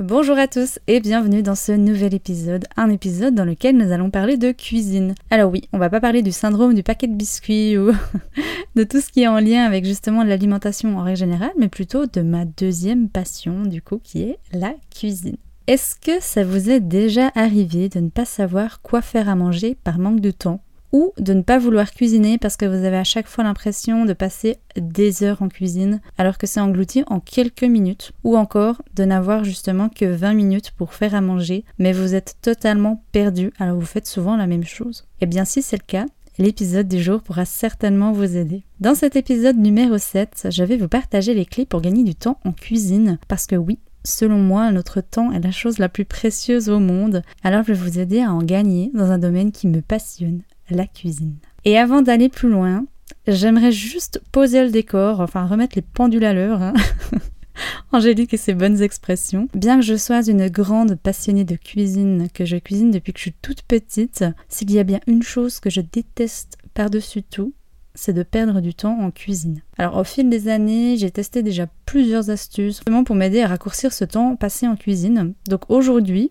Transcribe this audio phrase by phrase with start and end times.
[0.00, 4.10] Bonjour à tous et bienvenue dans ce nouvel épisode, un épisode dans lequel nous allons
[4.10, 5.16] parler de cuisine.
[5.28, 7.90] Alors oui, on va pas parler du syndrome du paquet de biscuits ou
[8.76, 12.06] de tout ce qui est en lien avec justement l'alimentation en règle générale, mais plutôt
[12.06, 15.36] de ma deuxième passion du coup qui est la cuisine.
[15.66, 19.76] Est-ce que ça vous est déjà arrivé de ne pas savoir quoi faire à manger
[19.82, 20.60] par manque de temps?
[20.92, 24.12] Ou de ne pas vouloir cuisiner parce que vous avez à chaque fois l'impression de
[24.12, 29.04] passer des heures en cuisine alors que c'est englouti en quelques minutes ou encore de
[29.04, 33.78] n'avoir justement que 20 minutes pour faire à manger mais vous êtes totalement perdu alors
[33.78, 35.06] vous faites souvent la même chose.
[35.20, 36.06] Eh bien si c'est le cas,
[36.40, 38.62] L'épisode du jour pourra certainement vous aider.
[38.78, 42.38] Dans cet épisode numéro 7, je vais vous partager les clés pour gagner du temps
[42.44, 43.18] en cuisine.
[43.26, 47.22] Parce que oui, selon moi, notre temps est la chose la plus précieuse au monde.
[47.42, 50.86] Alors je vais vous aider à en gagner dans un domaine qui me passionne la
[50.86, 51.36] cuisine.
[51.64, 52.84] Et avant d'aller plus loin,
[53.26, 56.62] j'aimerais juste poser le décor, enfin remettre les pendules à l'heure.
[56.62, 56.74] Hein.
[57.92, 59.48] Angélique et ses bonnes expressions.
[59.54, 63.22] Bien que je sois une grande passionnée de cuisine, que je cuisine depuis que je
[63.22, 67.54] suis toute petite, s'il y a bien une chose que je déteste par-dessus tout,
[67.94, 69.60] c'est de perdre du temps en cuisine.
[69.76, 73.92] Alors au fil des années, j'ai testé déjà plusieurs astuces vraiment pour m'aider à raccourcir
[73.92, 75.34] ce temps passé en cuisine.
[75.48, 76.30] Donc aujourd'hui,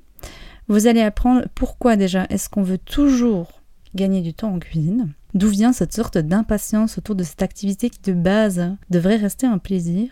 [0.70, 3.57] vous allez apprendre pourquoi déjà est-ce qu'on veut toujours
[3.98, 5.10] gagner du temps en cuisine.
[5.34, 9.58] D'où vient cette sorte d'impatience autour de cette activité qui de base devrait rester un
[9.58, 10.10] plaisir?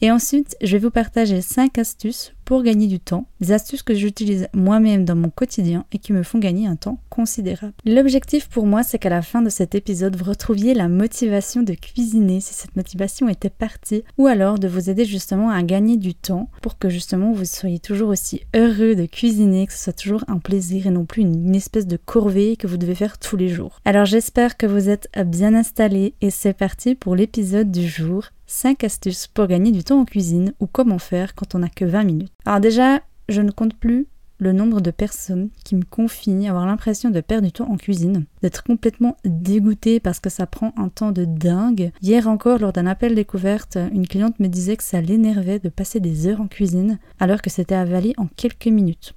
[0.00, 3.92] Et ensuite, je vais vous partager 5 astuces pour gagner du temps, des astuces que
[3.92, 7.74] j'utilise moi-même dans mon quotidien et qui me font gagner un temps considérable.
[7.84, 11.74] L'objectif pour moi, c'est qu'à la fin de cet épisode, vous retrouviez la motivation de
[11.74, 16.14] cuisiner si cette motivation était partie, ou alors de vous aider justement à gagner du
[16.14, 20.24] temps pour que justement vous soyez toujours aussi heureux de cuisiner, que ce soit toujours
[20.26, 23.50] un plaisir et non plus une, espèce de corvée que vous devez faire tous les
[23.50, 23.80] jours.
[23.84, 28.24] Alors j'espère que vous êtes bien installés et c'est parti pour l'épisode du jour.
[28.46, 31.84] 5 astuces pour gagner du temps en cuisine ou comment faire quand on n'a que
[31.84, 32.32] 20 minutes.
[32.44, 34.08] Alors déjà, je ne compte plus
[34.38, 38.24] le nombre de personnes qui me confient avoir l'impression de perdre du temps en cuisine,
[38.42, 41.90] d'être complètement dégoûtée parce que ça prend un temps de dingue.
[42.02, 46.00] Hier encore, lors d'un appel découverte, une cliente me disait que ça l'énervait de passer
[46.00, 49.14] des heures en cuisine alors que c'était avalé en quelques minutes.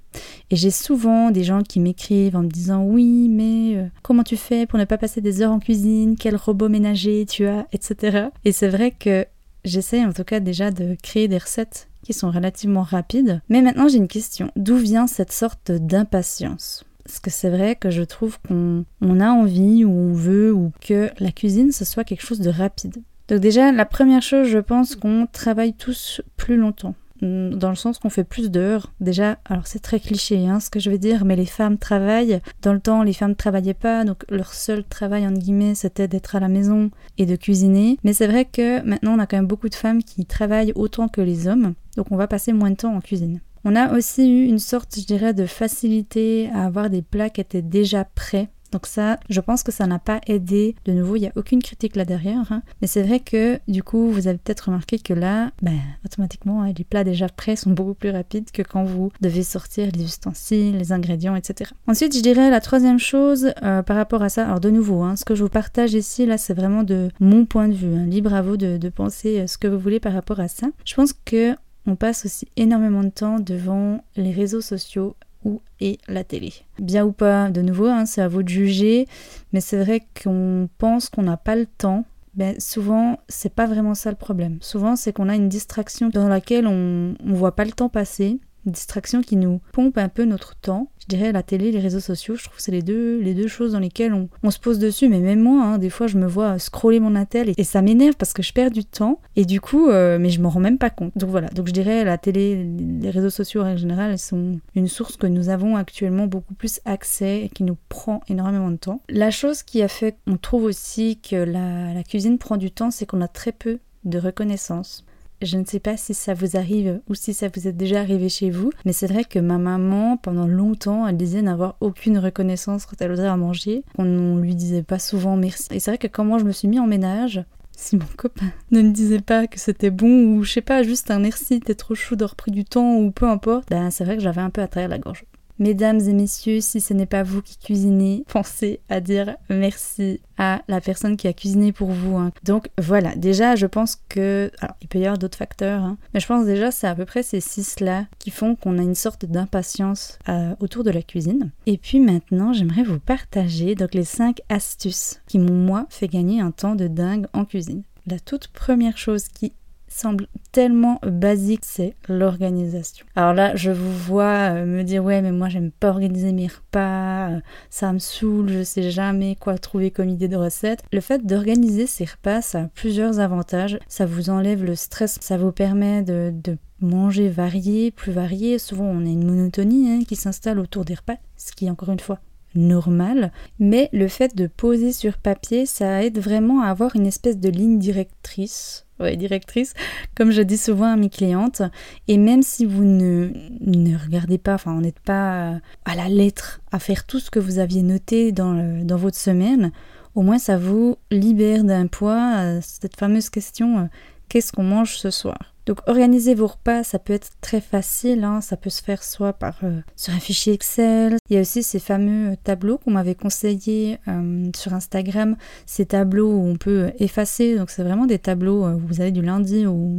[0.49, 4.37] Et j'ai souvent des gens qui m'écrivent en me disant oui, mais euh, comment tu
[4.37, 6.15] fais pour ne pas passer des heures en cuisine?
[6.19, 7.65] Quel robot ménager tu as?
[7.73, 8.27] Etc.
[8.45, 9.25] Et c'est vrai que
[9.63, 13.41] j'essaie en tout cas déjà de créer des recettes qui sont relativement rapides.
[13.49, 14.51] Mais maintenant j'ai une question.
[14.55, 16.83] D'où vient cette sorte d'impatience?
[17.05, 18.85] Parce que c'est vrai que je trouve qu'on
[19.19, 22.97] a envie ou on veut ou que la cuisine ce soit quelque chose de rapide.
[23.27, 26.95] Donc déjà la première chose je pense qu'on travaille tous plus longtemps.
[27.21, 28.91] Mm, dans le sens qu'on fait plus d'heures.
[28.99, 32.41] Déjà, alors c'est très cliché hein, ce que je vais dire, mais les femmes travaillent.
[32.61, 36.07] Dans le temps, les femmes ne travaillaient pas, donc leur seul travail, en guillemets, c'était
[36.07, 37.97] d'être à la maison et de cuisiner.
[38.03, 41.07] Mais c'est vrai que maintenant, on a quand même beaucoup de femmes qui travaillent autant
[41.07, 43.39] que les hommes, donc on va passer moins de temps en cuisine.
[43.63, 47.41] On a aussi eu une sorte, je dirais, de facilité à avoir des plats qui
[47.41, 50.75] étaient déjà prêts donc ça, je pense que ça n'a pas aidé.
[50.85, 52.51] De nouveau, il n'y a aucune critique là derrière.
[52.51, 52.61] Hein.
[52.81, 56.73] Mais c'est vrai que du coup, vous avez peut-être remarqué que là, ben, automatiquement, hein,
[56.77, 60.77] les plats déjà prêts sont beaucoup plus rapides que quand vous devez sortir les ustensiles,
[60.77, 61.71] les ingrédients, etc.
[61.87, 64.45] Ensuite, je dirais la troisième chose euh, par rapport à ça.
[64.45, 67.45] Alors de nouveau, hein, ce que je vous partage ici, là, c'est vraiment de mon
[67.45, 68.05] point de vue.
[68.05, 70.67] Libre à vous de, de penser euh, ce que vous voulez par rapport à ça.
[70.85, 71.55] Je pense que
[71.87, 76.53] on passe aussi énormément de temps devant les réseaux sociaux ou et la télé.
[76.79, 79.07] Bien ou pas, de nouveau, hein, c'est à vous de juger,
[79.53, 82.05] mais c'est vrai qu'on pense qu'on n'a pas le temps.
[82.33, 84.57] Ben, souvent, c'est pas vraiment ça le problème.
[84.61, 88.39] Souvent, c'est qu'on a une distraction dans laquelle on ne voit pas le temps passer
[88.65, 90.89] une distraction qui nous pompe un peu notre temps.
[90.99, 93.47] Je dirais la télé, les réseaux sociaux, je trouve que c'est les deux, les deux
[93.47, 95.09] choses dans lesquelles on, se pose dessus.
[95.09, 98.15] Mais même moi, hein, des fois, je me vois scroller mon attel et, ça m'énerve
[98.15, 99.19] parce que je perds du temps.
[99.35, 101.11] Et du coup, euh, mais je m'en rends même pas compte.
[101.15, 102.63] Donc voilà, donc je dirais la télé,
[103.01, 106.81] les réseaux sociaux en général, elles sont une source que nous avons actuellement beaucoup plus
[106.85, 109.01] accès et qui nous prend énormément de temps.
[109.09, 113.05] La chose qui a fait qu'on trouve aussi que la cuisine prend du temps, c'est
[113.05, 115.05] qu'on a très peu de reconnaissance.
[115.41, 118.29] Je ne sais pas si ça vous arrive ou si ça vous est déjà arrivé
[118.29, 122.85] chez vous, mais c'est vrai que ma maman, pendant longtemps, elle disait n'avoir aucune reconnaissance
[122.85, 123.83] quand elle oserait à manger.
[123.97, 125.67] On ne lui disait pas souvent merci.
[125.71, 128.83] Et c'est vrai que quand je me suis mis en ménage, si mon copain ne
[128.83, 131.95] me disait pas que c'était bon ou je sais pas, juste un merci, t'es trop
[131.95, 134.61] chou d'avoir pris du temps ou peu importe, ben c'est vrai que j'avais un peu
[134.61, 135.25] à travers la gorge.
[135.61, 140.63] Mesdames et messieurs, si ce n'est pas vous qui cuisinez, pensez à dire merci à
[140.67, 142.17] la personne qui a cuisiné pour vous.
[142.17, 142.31] Hein.
[142.43, 144.51] Donc voilà, déjà je pense que...
[144.59, 147.05] Alors il peut y avoir d'autres facteurs, hein, mais je pense déjà c'est à peu
[147.05, 151.51] près ces six-là qui font qu'on a une sorte d'impatience euh, autour de la cuisine.
[151.67, 156.41] Et puis maintenant j'aimerais vous partager donc les cinq astuces qui m'ont moi fait gagner
[156.41, 157.83] un temps de dingue en cuisine.
[158.07, 159.53] La toute première chose qui
[159.91, 163.05] semble tellement basique, c'est l'organisation.
[163.15, 166.47] Alors là, je vous vois euh, me dire ouais, mais moi j'aime pas organiser mes
[166.47, 167.39] repas, euh,
[167.69, 170.83] ça me saoule, je sais jamais quoi trouver comme idée de recette.
[170.91, 173.79] Le fait d'organiser ses repas, ça a plusieurs avantages.
[173.87, 176.33] Ça vous enlève le stress, ça vous permet de,
[176.79, 178.57] manger varié, plus varié.
[178.57, 181.99] Souvent, on a une monotonie hein, qui s'installe autour des repas, ce qui encore une
[181.99, 182.19] fois
[182.55, 187.37] normal, mais le fait de poser sur papier, ça aide vraiment à avoir une espèce
[187.37, 189.73] de ligne directrice ouais, directrice,
[190.15, 191.61] comme je dis souvent à mes clientes.
[192.07, 193.31] Et même si vous ne,
[193.61, 197.39] ne regardez pas, enfin, on n'êtes pas à la lettre à faire tout ce que
[197.39, 199.71] vous aviez noté dans, dans votre semaine,
[200.15, 203.85] au moins ça vous libère d'un poids, euh, cette fameuse question euh,
[204.29, 205.50] qu'est-ce qu'on mange ce soir?
[205.65, 208.41] Donc organiser vos repas, ça peut être très facile, hein.
[208.41, 211.17] ça peut se faire soit par euh, sur un fichier Excel.
[211.29, 215.35] Il y a aussi ces fameux tableaux qu'on m'avait conseillé euh, sur Instagram,
[215.67, 217.55] ces tableaux où on peut effacer.
[217.57, 219.91] Donc c'est vraiment des tableaux euh, où vous avez du lundi au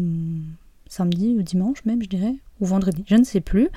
[0.89, 3.69] samedi ou dimanche même, je dirais, ou vendredi, je ne sais plus.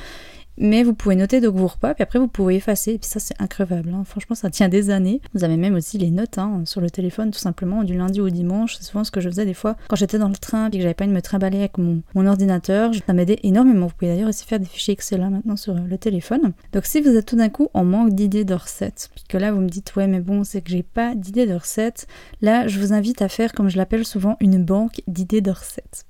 [0.57, 3.39] Mais vous pouvez noter donc vos repas, puis après vous pouvez effacer, puis ça c'est
[3.39, 3.91] increvable.
[3.93, 4.03] Hein.
[4.05, 5.21] Franchement, ça tient des années.
[5.33, 8.29] Vous avez même aussi les notes hein, sur le téléphone, tout simplement, du lundi au
[8.29, 8.77] dimanche.
[8.77, 10.83] C'est souvent ce que je faisais des fois quand j'étais dans le train, puis que
[10.83, 12.91] j'avais pas envie de me trimballer avec mon, ordinateur.
[13.05, 13.87] Ça m'aidait énormément.
[13.87, 16.53] Vous pouvez d'ailleurs aussi faire des fichiers Excel hein, maintenant sur le téléphone.
[16.71, 19.51] Donc si vous êtes tout d'un coup en manque d'idées de recettes, puis que là
[19.51, 22.07] vous me dites ouais mais bon c'est que j'ai pas d'idées de recettes,
[22.41, 26.05] là je vous invite à faire comme je l'appelle souvent une banque d'idées de recettes.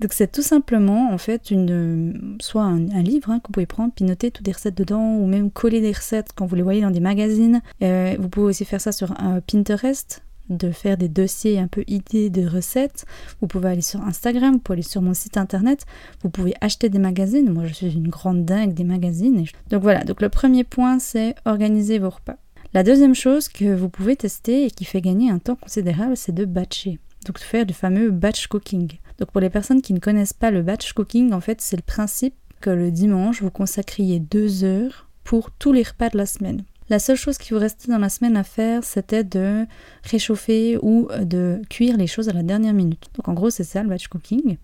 [0.00, 3.92] Donc c'est tout simplement en fait une, soit un, livre hein, que vous pouvez prendre
[3.94, 6.90] puis toutes les recettes dedans ou même coller des recettes quand vous les voyez dans
[6.90, 7.62] des magazines.
[7.82, 11.84] Euh, vous pouvez aussi faire ça sur un Pinterest de faire des dossiers un peu
[11.86, 13.06] idées de recettes.
[13.40, 15.86] Vous pouvez aller sur Instagram, vous pouvez aller sur mon site internet,
[16.22, 17.50] vous pouvez acheter des magazines.
[17.50, 19.44] Moi, je suis une grande dingue des magazines.
[19.70, 22.36] Donc voilà, donc le premier point, c'est organiser vos repas.
[22.74, 26.34] La deuxième chose que vous pouvez tester et qui fait gagner un temps considérable, c'est
[26.34, 26.98] de batcher.
[27.24, 28.98] Donc faire du fameux batch cooking.
[29.18, 31.82] Donc pour les personnes qui ne connaissent pas le batch cooking, en fait, c'est le
[31.82, 36.64] principe que le dimanche, vous consacriez deux heures pour tous les repas de la semaine.
[36.90, 39.64] La seule chose qui vous restait dans la semaine à faire, c'était de
[40.02, 43.08] réchauffer ou de cuire les choses à la dernière minute.
[43.16, 44.58] Donc en gros, c'est ça le batch cooking.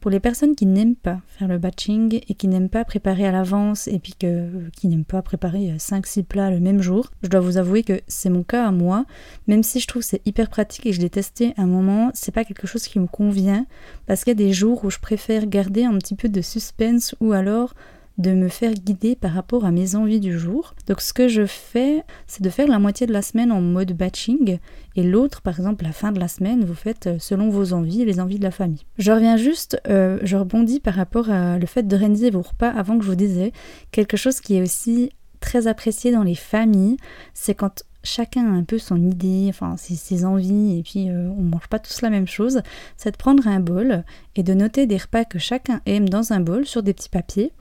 [0.00, 3.32] Pour les personnes qui n'aiment pas faire le batching et qui n'aiment pas préparer à
[3.32, 7.58] l'avance et puis qui n'aiment pas préparer 5-6 plats le même jour, je dois vous
[7.58, 9.04] avouer que c'est mon cas à moi.
[9.46, 12.44] Même si je trouve c'est hyper pratique et je l'ai testé un moment, c'est pas
[12.44, 13.66] quelque chose qui me convient
[14.06, 17.14] parce qu'il y a des jours où je préfère garder un petit peu de suspense
[17.20, 17.74] ou alors
[18.18, 20.74] de me faire guider par rapport à mes envies du jour.
[20.86, 23.92] Donc ce que je fais, c'est de faire la moitié de la semaine en mode
[23.92, 24.58] batching
[24.96, 28.02] et l'autre, par exemple la fin de la semaine, vous faites euh, selon vos envies
[28.02, 28.86] et les envies de la famille.
[28.98, 32.70] Je reviens juste, euh, je rebondis par rapport à le fait de réaliser vos repas
[32.70, 33.52] avant que je vous disais
[33.90, 35.10] quelque chose qui est aussi
[35.40, 36.96] très apprécié dans les familles,
[37.34, 41.42] c'est quand chacun a un peu son idée, enfin ses, envies, et puis euh, on
[41.42, 42.62] mange pas tous la même chose,
[42.96, 44.04] c'est de prendre un bol
[44.34, 47.52] et de noter des repas que chacun aime dans un bol sur des petits papiers,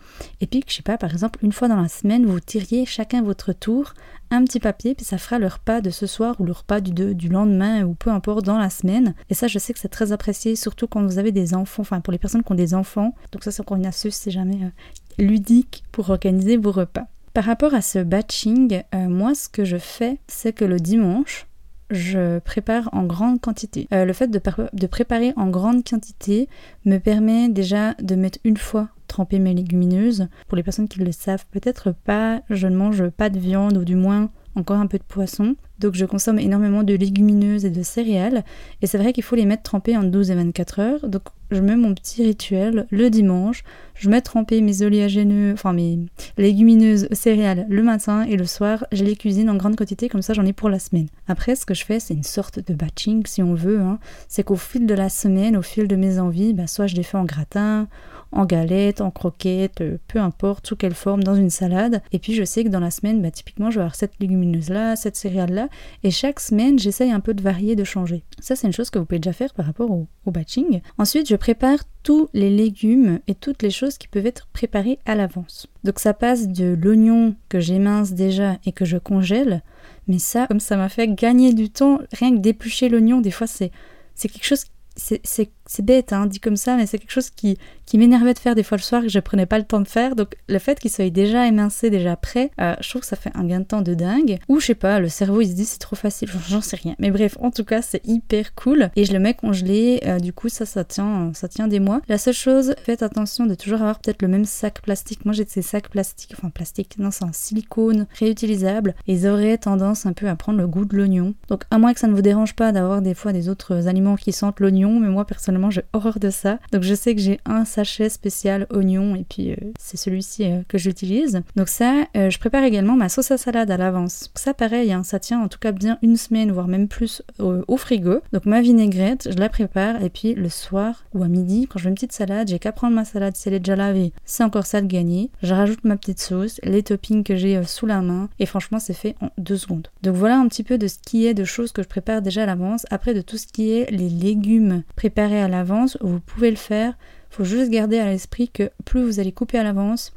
[0.42, 3.22] et puis je sais pas, par exemple, une fois dans la semaine, vous tiriez chacun
[3.22, 3.94] votre tour
[4.32, 7.16] un petit papier, puis ça fera le repas de ce soir ou le repas du,
[7.16, 9.14] du lendemain, ou peu importe, dans la semaine.
[9.30, 12.02] Et ça, je sais que c'est très apprécié, surtout quand vous avez des enfants, enfin
[12.02, 13.14] pour les personnes qui ont des enfants.
[13.32, 17.08] Donc ça, c'est encore une astuce, c'est jamais euh, ludique pour organiser vos repas.
[17.36, 21.48] Par rapport à ce batching, euh, moi ce que je fais, c'est que le dimanche,
[21.90, 23.90] je prépare en grande quantité.
[23.94, 26.48] Euh, le fait de, préparer en grande quantité
[26.86, 30.30] me permet déjà de mettre une fois tremper mes légumineuses.
[30.48, 33.84] Pour les personnes qui le savent peut-être pas, je ne mange pas de viande ou
[33.84, 35.58] du moins encore un peu de poisson.
[35.80, 38.44] Donc je consomme énormément de légumineuses et de céréales.
[38.82, 41.08] Et c'est vrai qu'il faut les mettre trempées en 12 et 24 heures.
[41.08, 43.64] Donc je mets mon petit rituel le dimanche.
[43.94, 46.00] Je mets tremper mes oléagineux, enfin mes
[46.38, 50.34] légumineuses céréales le matin et le soir, je les cuisine en grande quantité, comme ça
[50.34, 51.08] j'en ai pour la semaine.
[51.28, 53.80] Après, ce que je fais, c'est une sorte de batching si on veut.
[53.80, 54.00] Hein.
[54.28, 57.04] C'est qu'au fil de la semaine, au fil de mes envies, bah, soit je les
[57.04, 57.88] fais en gratin,
[58.32, 62.02] en galette, en croquette, euh, peu importe, sous quelle forme, dans une salade.
[62.12, 64.96] Et puis je sais que dans la semaine, bah, typiquement, je vais avoir cette légumineuse-là,
[64.96, 65.70] cette céréale-là.
[66.04, 68.24] Et chaque semaine, j'essaye un peu de varier, de changer.
[68.40, 70.82] Ça, c'est une chose que vous pouvez déjà faire par rapport au, batching.
[70.98, 75.16] Ensuite, je prépare tous les légumes et toutes les choses qui peuvent être préparées à
[75.16, 75.68] l'avance.
[75.84, 79.64] Donc ça passe de l'oignon que j'émince déjà et que je congèle.
[80.08, 83.48] Mais ça, comme ça m'a fait gagner du temps, rien que d'éplucher l'oignon, des fois
[83.48, 83.72] c'est
[84.18, 84.66] quelque chose
[84.98, 87.58] c'est bête, hein, dit comme ça, mais c'est quelque chose qui,
[87.94, 90.16] m'énervait de faire des fois le soir que je prenais pas le temps de faire.
[90.16, 93.32] Donc le fait qu'il soit déjà émincé, déjà prêt, euh, je trouve que ça fait
[93.36, 94.40] un gain de temps de dingue.
[94.50, 96.96] Ou je sais pas, le cerveau il se dit c'est trop facile, j'en sais rien.
[97.00, 100.02] Mais bref, en tout cas c'est hyper cool et je le mets congelé.
[100.06, 102.02] Euh, du coup ça ça tient, ça tient des mois.
[102.10, 105.24] La seule chose, faites attention de toujours avoir peut-être le même sac plastique.
[105.24, 108.94] Moi j'ai ces sacs plastiques, enfin plastique, non c'est un silicone réutilisable.
[109.08, 111.34] Ils auraient tendance un peu à prendre le goût de l'oignon.
[111.48, 114.16] Donc à moins que ça ne vous dérange pas d'avoir des fois des autres aliments
[114.16, 116.60] qui sentent l'oignon, mais moi personnellement j'ai horreur de ça.
[116.72, 120.62] Donc je sais que j'ai un sachet spécial oignon et puis euh, c'est celui-ci euh,
[120.68, 121.42] que j'utilise.
[121.56, 124.30] Donc ça, euh, je prépare également ma sauce à salade à l'avance.
[124.36, 127.78] Ça pareil, hein, ça tient en tout cas bien une semaine, voire même plus au,
[127.78, 128.20] frigo.
[128.32, 131.84] Donc ma vinaigrette, je la prépare et puis le soir ou à midi, quand je
[131.84, 134.14] fais une petite salade, j'ai qu'à prendre ma salade si elle est déjà lavée.
[134.24, 135.30] C'est encore ça de gagner.
[135.44, 138.94] Je rajoute ma petite sauce, les toppings que j'ai sous la main et franchement c'est
[138.94, 139.88] fait en deux secondes.
[140.04, 142.44] Donc voilà un petit peu de ce qui est de choses que je prépare déjà
[142.44, 142.86] à l'avance.
[142.90, 146.98] Après de tout ce qui est les légumes préparés à l'avance, vous pouvez le faire.
[147.30, 150.14] Faut juste garder à l'esprit que plus vous allez couper à l'avance,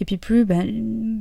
[0.00, 0.62] et puis plus ben,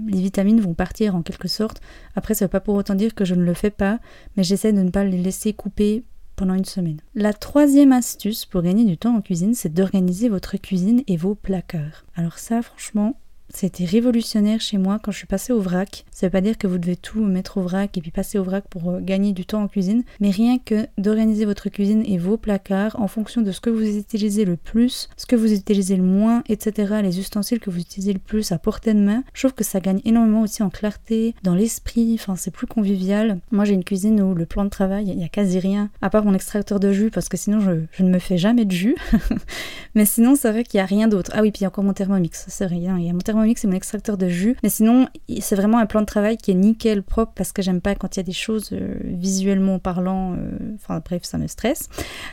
[0.08, 1.82] les vitamines vont partir en quelque sorte.
[2.16, 4.00] Après, ça pas pour autant dire que je ne le fais pas,
[4.38, 6.04] mais j'essaie de ne pas les laisser couper
[6.36, 7.02] pendant une semaine.
[7.16, 11.36] La troisième astuce pour gagner du temps en cuisine, c'est d'organiser votre cuisine et vos
[11.36, 12.06] placards.
[12.16, 13.20] Alors ça, franchement,
[13.54, 16.06] c'était révolutionnaire chez moi quand je suis passée au vrac.
[16.12, 18.44] Ça veut pas dire que vous devez tout mettre au vrac et puis passer au
[18.44, 22.18] vrac pour euh, gagner du temps en cuisine, mais rien que d'organiser votre cuisine et
[22.18, 25.96] vos placards en fonction de ce que vous utilisez le plus, ce que vous utilisez
[25.96, 27.00] le moins, etc.
[27.02, 29.24] Les ustensiles que vous utilisez le plus à portée de main.
[29.34, 33.40] Je trouve que ça gagne énormément aussi en clarté, dans l'esprit, enfin c'est plus convivial.
[33.52, 36.10] Moi j'ai une cuisine où le plan de travail, il y a quasi rien, à
[36.10, 38.96] part mon extracteur de jus parce que sinon je, ne me fais jamais de jus.
[39.96, 41.32] mais sinon c'est vrai qu'il y a rien d'autre.
[41.34, 43.20] Ah oui, puis il y a encore mon thermomix, c'est rien, il y a mon
[43.56, 44.56] c'est mon extracteur de jus.
[44.64, 45.08] Mais sinon,
[45.40, 48.16] c'est vraiment un plan de travail qui est nickel propre parce que j'aime pas quand
[48.16, 50.34] il y a des choses euh, visuellement parlant.
[50.34, 51.90] Euh, enfin bref, ça me stresse.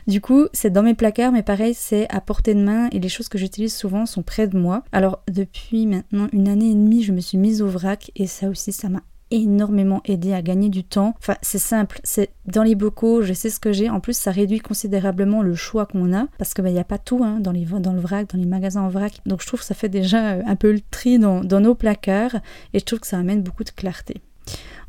[0.07, 3.09] Du coup, c'est dans mes placards, mais pareil, c'est à portée de main et les
[3.09, 4.83] choses que j'utilise souvent sont près de moi.
[4.93, 8.49] Alors depuis maintenant une année et demie, je me suis mise au vrac et ça
[8.49, 11.15] aussi, ça m'a énormément aidé à gagner du temps.
[11.19, 13.91] Enfin, c'est simple, c'est dans les bocaux, je sais ce que j'ai.
[13.91, 16.99] En plus, ça réduit considérablement le choix qu'on a parce qu'il bah, n'y a pas
[16.99, 19.21] tout hein, dans, les, dans le vrac, dans les magasins en vrac.
[19.27, 21.75] Donc, je trouve que ça fait déjà euh, un peu le tri dans, dans nos
[21.75, 22.37] placards
[22.73, 24.23] et je trouve que ça amène beaucoup de clarté.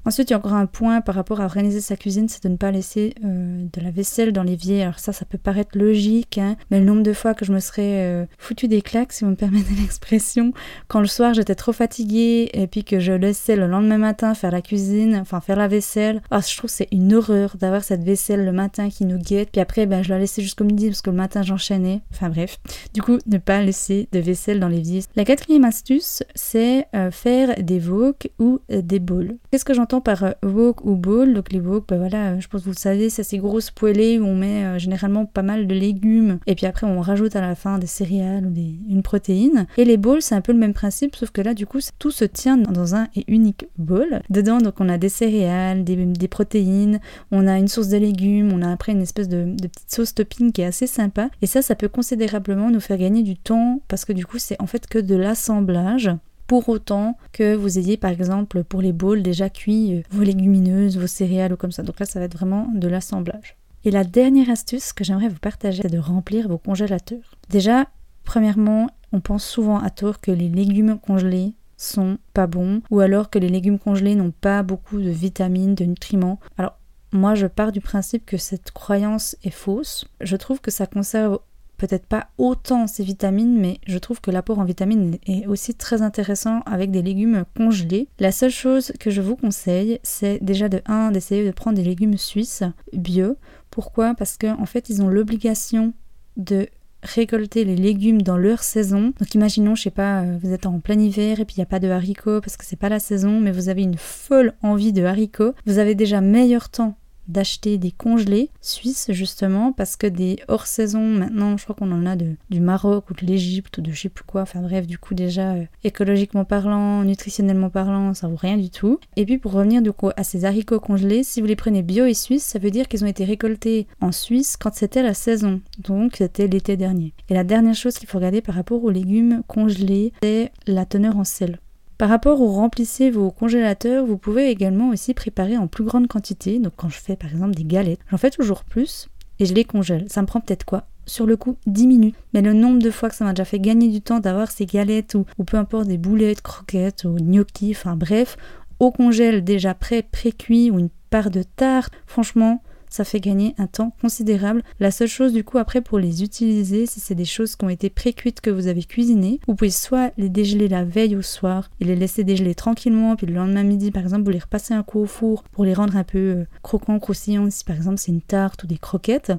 [0.07, 2.47] Ensuite, il y a encore un point par rapport à organiser sa cuisine, c'est de
[2.47, 4.81] ne pas laisser euh, de la vaisselle dans l'évier.
[4.81, 7.59] Alors ça, ça peut paraître logique, hein, mais le nombre de fois que je me
[7.59, 10.53] serais euh, foutu des claques, si vous me permettez l'expression,
[10.87, 14.51] quand le soir j'étais trop fatiguée et puis que je laissais le lendemain matin faire
[14.51, 16.21] la cuisine, enfin faire la vaisselle.
[16.31, 19.59] Ah, je trouve c'est une horreur d'avoir cette vaisselle le matin qui nous guette, puis
[19.59, 21.99] après, ben, je la laissais jusqu'au midi parce que le matin j'enchaînais.
[22.13, 22.59] Enfin bref,
[22.93, 25.03] du coup, ne pas laisser de vaisselle dans l'évier.
[25.17, 29.35] La quatrième astuce, c'est euh, faire des wok ou des bowls.
[29.51, 31.33] Qu'est-ce que j'entends par euh, wok ou bowl.
[31.33, 34.19] Donc les wok, bah voilà, je pense que vous le savez, c'est ces grosses poêlées
[34.19, 37.41] où on met euh, généralement pas mal de légumes et puis après on rajoute à
[37.41, 39.67] la fin des céréales ou des, une protéine.
[39.77, 42.11] Et les bowls, c'est un peu le même principe, sauf que là du coup tout
[42.11, 44.21] se tient dans un et unique bowl.
[44.29, 46.99] Dedans donc on a des céréales, des, protéines,
[47.31, 50.13] on a une source de légumes, on a après une espèce de, de petite sauce
[50.13, 51.29] topping qui est assez sympa.
[51.41, 54.61] Et ça, ça peut considérablement nous faire gagner du temps parce que du coup c'est
[54.61, 56.11] en fait que de l'assemblage
[56.47, 60.97] pour autant que vous ayez par exemple pour les bowls déjà cuit euh, vos légumineuses,
[60.97, 61.83] vos céréales ou comme ça.
[61.83, 63.57] Donc là, ça va être vraiment de l'assemblage.
[63.83, 67.35] Et la dernière astuce que j'aimerais vous partager, c'est de remplir vos congélateurs.
[67.49, 67.87] Déjà,
[68.23, 73.29] premièrement, on pense souvent à tort que les légumes congelés sont pas bons ou alors
[73.29, 76.39] que les légumes congelés n'ont pas beaucoup de vitamines, de nutriments.
[76.57, 76.77] Alors
[77.11, 80.05] moi je pars du principe que cette croyance est fausse.
[80.21, 81.39] Je trouve que ça conserve
[81.77, 86.01] peut-être pas autant ces vitamines, mais je trouve que l'apport en vitamines est aussi très
[86.01, 88.07] intéressant avec des légumes congelés.
[88.19, 91.83] La seule chose que je vous conseille, c'est déjà de 1 d'essayer de prendre des
[91.83, 93.37] légumes suisses bio.
[93.69, 94.15] Pourquoi?
[94.15, 95.93] Parce qu'en en fait, ils ont l'obligation
[96.35, 96.67] de
[97.03, 99.13] récolter les légumes dans leur saison.
[99.19, 101.63] Donc imaginons, je sais pas, euh, vous êtes en plein hiver et puis il n'y
[101.63, 104.53] a pas de haricots parce que c'est pas la saison, mais vous avez une folle
[104.63, 105.53] envie de haricots.
[105.65, 111.01] Vous avez déjà meilleur temps d'acheter des congelés suisses justement parce que des hors saison
[111.01, 114.01] maintenant je crois qu'on en a de, du Maroc ou de l'Égypte ou de je
[114.01, 114.41] sais plus quoi.
[114.41, 118.99] Enfin bref du coup déjà euh, écologiquement parlant nutritionnellement parlant ça vaut rien du tout.
[119.15, 122.05] Et puis pour revenir du coup à ces haricots congelés si vous les prenez bio
[122.05, 125.61] et suisses ça veut dire qu'ils ont été récoltés en Suisse quand c'était la saison.
[125.79, 127.13] Donc c'était l'été dernier.
[127.29, 131.17] Et la dernière chose qu'il faut regarder par rapport aux légumes congelés c'est la teneur
[131.17, 131.59] en sel
[131.97, 136.59] par rapport au remplissez vos congélateurs, vous pouvez également aussi préparer en plus grande quantité.
[136.59, 139.63] Donc quand je fais par exemple des galettes, j'en fais toujours plus et je les
[139.63, 140.05] congèle.
[140.07, 140.87] Ça me prend peut-être quoi?
[141.05, 142.15] Sur le coup 10 minutes.
[142.33, 144.65] Mais le nombre de fois que ça m'a déjà fait gagner du temps d'avoir ces
[144.65, 148.37] galettes ou, ou peu importe des boulettes, croquettes ou gnocchis, enfin bref,
[148.79, 153.67] au congèle déjà prêt, pré-cuit ou une part de tarte, franchement, ça fait gagner un
[153.67, 154.63] temps considérable.
[154.79, 157.69] La seule chose du coup après pour les utiliser, si c'est des choses qui ont
[157.69, 161.69] été pré-cuites que vous avez cuisinées, vous pouvez soit les dégeler la veille au soir
[161.79, 164.83] et les laisser dégeler tranquillement, puis le lendemain midi par exemple vous les repassez un
[164.83, 168.11] coup au four pour les rendre un peu euh, croquants, croustillants, si par exemple c'est
[168.11, 169.33] une tarte ou des croquettes.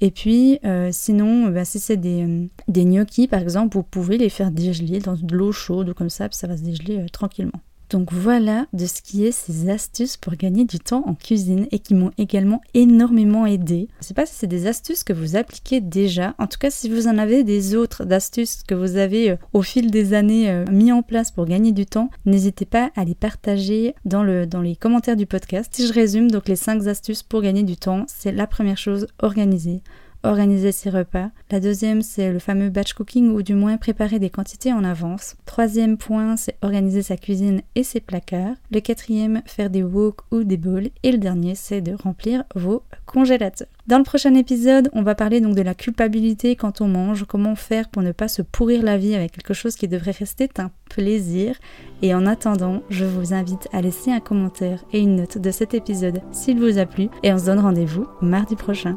[0.00, 4.28] Et puis euh, sinon, bah, si c'est des, euh, gnocchis par exemple, vous pouvez les
[4.28, 7.60] faire dégeler dans de l'eau chaude ou comme ça, puis ça va se dégeler tranquillement.
[7.90, 11.78] Donc voilà de ce qui est ces astuces pour gagner du temps en cuisine et
[11.78, 13.88] qui m'ont également énormément aidé.
[13.94, 16.34] Je ne sais pas si c'est des astuces que vous appliquez déjà.
[16.38, 19.62] En tout cas, si vous en avez des autres d'astuces que vous avez euh, au
[19.62, 23.14] fil des années euh, mis en place pour gagner du temps, n'hésitez pas à les
[23.14, 25.72] partager dans, dans les commentaires du podcast.
[25.74, 29.06] Si je résume, donc les 5 astuces pour gagner du temps, c'est la première chose,
[29.20, 29.82] organiser
[30.24, 31.30] organiser ses repas.
[31.50, 35.36] La deuxième, c'est le fameux batch cooking ou du moins préparer des quantités en avance.
[35.46, 38.56] Troisième point, c'est organiser sa cuisine et ses placards.
[38.70, 40.90] Le quatrième, faire des wok ou des bowls.
[41.02, 43.68] Et le dernier, c'est de remplir vos congélateurs.
[43.86, 47.54] Dans le prochain épisode, on va parler donc de la culpabilité quand on mange, comment
[47.54, 50.70] faire pour ne pas se pourrir la vie avec quelque chose qui devrait rester un
[50.88, 51.56] plaisir.
[52.00, 55.74] Et en attendant, je vous invite à laisser un commentaire et une note de cet
[55.74, 58.96] épisode s'il vous a plu et on se donne rendez-vous mardi prochain.